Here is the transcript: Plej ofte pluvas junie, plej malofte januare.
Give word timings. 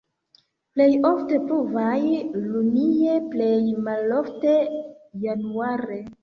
Plej 0.77 0.85
ofte 1.09 1.37
pluvas 1.49 2.07
junie, 2.45 3.19
plej 3.35 3.75
malofte 3.89 4.57
januare. 5.29 6.01